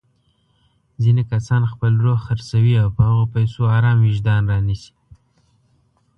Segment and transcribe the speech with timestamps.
[1.01, 4.93] ځيني کسان خپل روح خرڅوي او په هغو پيسو ارام وجدان رانيسي.